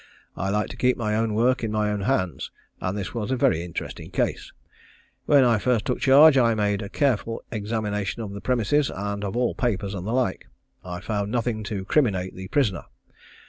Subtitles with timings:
[0.35, 3.35] I like to keep my own work in my own hands, and this was a
[3.35, 4.51] very interesting case.
[5.27, 9.37] When I first took charge I made a careful examination of the premises and of
[9.37, 10.47] all papers, and the like.
[10.83, 12.85] I found nothing to criminate the prisoner.